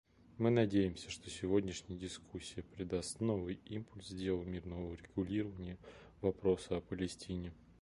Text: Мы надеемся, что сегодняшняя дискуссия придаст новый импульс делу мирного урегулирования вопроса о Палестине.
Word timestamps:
Мы 0.39 0.49
надеемся, 0.49 1.11
что 1.11 1.29
сегодняшняя 1.29 1.95
дискуссия 1.95 2.63
придаст 2.63 3.19
новый 3.19 3.59
импульс 3.65 4.09
делу 4.09 4.43
мирного 4.43 4.87
урегулирования 4.93 5.77
вопроса 6.21 6.77
о 6.77 6.81
Палестине. 6.81 7.53